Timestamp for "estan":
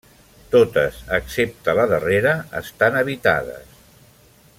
2.61-2.99